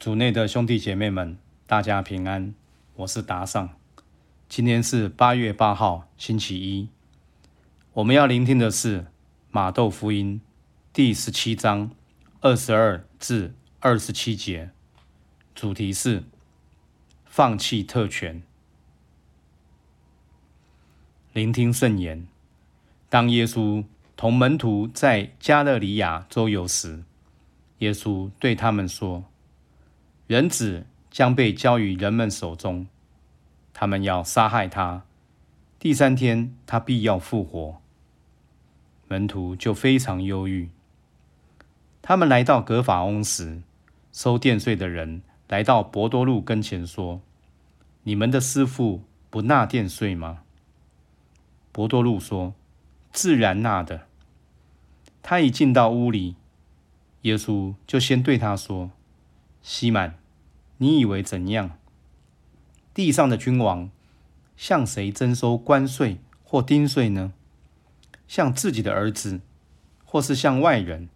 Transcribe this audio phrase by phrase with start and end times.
[0.00, 2.54] 主内的兄弟姐妹们，大家平安，
[2.94, 3.68] 我是达尚。
[4.48, 6.88] 今天是八月八号，星期一。
[7.92, 9.08] 我们要聆听的是
[9.50, 10.40] 马窦福音
[10.90, 11.90] 第十七章
[12.40, 14.70] 二十二至二十七节，
[15.54, 16.24] 主题是
[17.26, 18.42] 放弃特权。
[21.34, 22.26] 聆听圣言。
[23.10, 23.84] 当耶稣
[24.16, 27.04] 同门徒在加勒里亚周游时，
[27.80, 29.24] 耶稣对他们说
[30.30, 32.86] ：“人子将被交于人们手中，
[33.74, 35.02] 他们要杀害他。
[35.80, 37.80] 第三天，他必要复活。”
[39.10, 40.70] 门徒就非常忧郁。
[42.00, 43.60] 他们来到格法翁时，
[44.12, 47.20] 收殿税的人来到博多禄跟前说
[48.04, 50.44] ：“你们的师傅不纳殿税吗？”
[51.72, 52.54] 博多禄说
[53.10, 54.06] ：“自然纳的。”
[55.24, 56.36] 他一进到屋里。
[57.22, 58.92] 耶稣就先对他说
[59.60, 60.19] ：“西满，
[60.82, 61.76] 你以为怎样？
[62.94, 63.90] 地上的君王
[64.56, 67.34] 向谁征收关税或丁税呢？
[68.26, 69.42] 向自己的儿子，
[70.06, 71.10] 或是向外人？”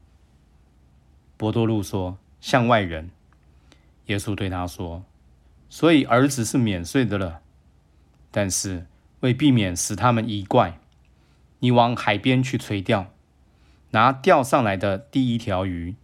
[1.38, 3.10] 伯多禄说：“向外人。”
[4.06, 5.02] 耶稣对他说
[5.70, 7.40] ：“所以儿子是免税的了。
[8.30, 8.86] 但是
[9.20, 10.78] 为避免使他们疑怪，
[11.60, 13.10] 你往海边去垂钓。”
[13.92, 15.94] 拿钓上来的第一条鱼，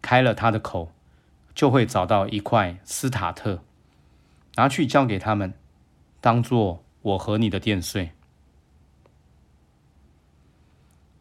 [0.00, 0.92] 开了它的口，
[1.60, 3.62] 就会找到一块斯塔特，
[4.54, 5.52] 拿去交给他们，
[6.18, 8.12] 当做我和你的电税。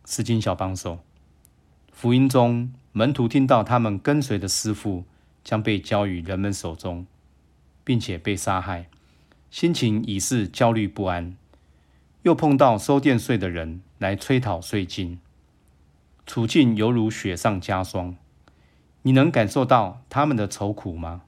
[0.06, 1.00] 诗经小帮手，
[1.92, 5.04] 福音中门徒听到他们跟随的师傅
[5.44, 7.06] 将被交于人们手中，
[7.84, 8.86] 并且被杀害，
[9.52, 11.36] 心情已是焦虑不安，
[12.22, 15.20] 又碰到收电税的人来催讨税金。
[16.26, 18.16] 处境犹如雪上加霜，
[19.04, 21.22] 你能感受到他们的愁苦吗？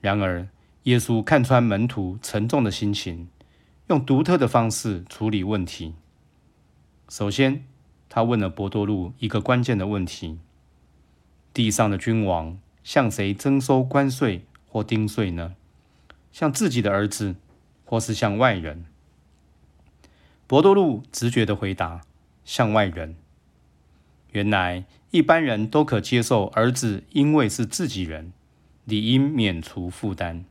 [0.00, 0.48] 然而，
[0.84, 3.28] 耶稣看穿门徒沉重的心情，
[3.88, 5.94] 用独特的方式处理问题。
[7.08, 7.64] 首先，
[8.08, 10.38] 他问了博多禄一个关键的问题：
[11.52, 15.54] 地上的君王向谁征收关税或丁税呢？
[16.30, 17.36] 向自己的儿子，
[17.84, 18.84] 或是向外人？
[20.46, 22.02] 博多禄直觉的回答：
[22.44, 23.16] 向外人。
[24.34, 28.32] 原来一般人都可接受儿子因为是自己人，
[28.84, 30.44] 理应免除负担。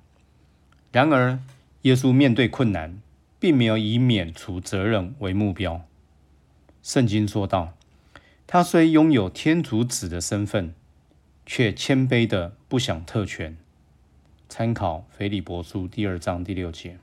[0.93, 1.39] 然而，
[1.81, 3.01] 耶稣面对困难，
[3.41, 5.85] 并没有以免除责任为目标。
[6.81, 7.73] 圣经说道
[8.47, 10.73] ：“他虽拥有天主子的身份，
[11.45, 13.57] 却谦卑的不想特权。”
[14.47, 16.97] 参考腓利伯书第二章第六节。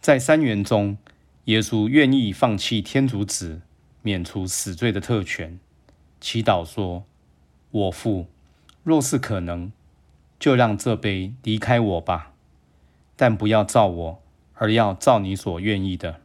[0.00, 0.98] 在三元中，
[1.44, 3.60] 耶稣愿意放弃天主子
[4.02, 5.60] 免除死罪的特权。
[6.20, 7.04] 祈祷说
[7.70, 8.26] ：“我父，
[8.82, 9.70] 若是可能，
[10.38, 12.32] 就让这杯离开我吧，
[13.16, 14.22] 但不要照我，
[14.54, 16.20] 而要照你所愿意的。”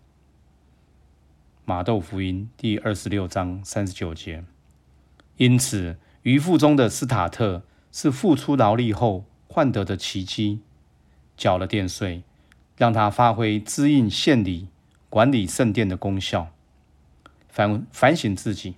[1.65, 4.43] 马窦福音第二十六章三十九节。
[5.37, 10.61] 因此，渔夫中的斯塔特是付出劳力后换得的奇迹，
[11.37, 12.23] 缴了殿税，
[12.77, 14.67] 让他发挥支应献礼、
[15.09, 16.51] 管理圣殿的功效。
[17.49, 18.75] 反反省自己。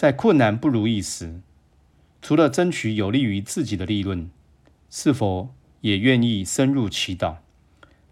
[0.00, 1.42] 在困难不如意时，
[2.22, 4.30] 除了争取有利于自己的利润，
[4.88, 7.36] 是否也愿意深入祈祷，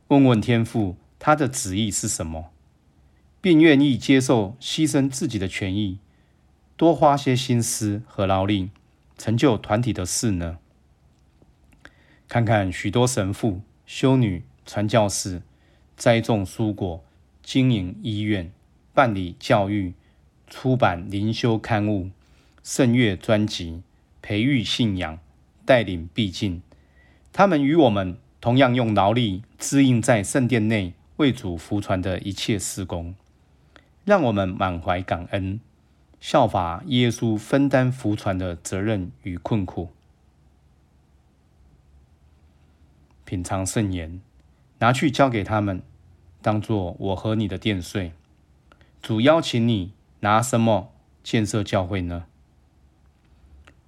[0.09, 2.51] 问问天父他的旨意是什么，
[3.41, 5.99] 并愿意接受牺牲自己的权益，
[6.77, 8.69] 多花些心思和劳力，
[9.17, 10.59] 成就团体的事呢？
[12.29, 15.41] 看看许多神父、修女、传教士
[15.97, 17.03] 栽种蔬果、
[17.43, 18.53] 经营医院、
[18.93, 19.95] 办理教育。
[20.51, 22.11] 出版灵修刊物、
[22.63, 23.83] 圣乐专辑、
[24.23, 25.19] 培育信仰、
[25.65, 26.63] 带领必进，
[27.33, 33.15] 他们与我们同样用劳力支应在圣殿内为主服传的一切施工，
[34.05, 35.61] 让我们满怀感恩，
[36.21, 39.91] 效法耶稣分担服传的责任与困苦。
[43.25, 44.21] 品尝圣言，
[44.79, 45.83] 拿去交给他们，
[46.41, 48.13] 当做我和你的殿税。
[49.03, 49.93] 主邀请你。
[50.21, 50.93] 拿什么
[51.23, 52.27] 建设教会呢？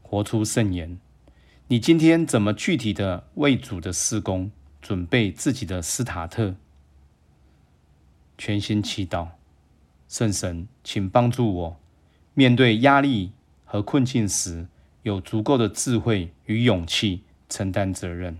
[0.02, 0.98] 活出圣言。
[1.68, 4.50] 你今天怎么具体的为主的施工
[4.82, 6.56] 准备自己的斯塔特？
[8.36, 9.28] 全心祈祷，
[10.08, 11.80] 圣神，请帮助我
[12.34, 13.32] 面对压力
[13.64, 14.66] 和困境时，
[15.02, 18.38] 有足够的智慧与勇气承担责任。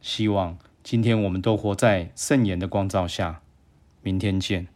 [0.00, 3.42] 希望今天我们都活在圣言的光照下。
[4.02, 4.68] 明天见。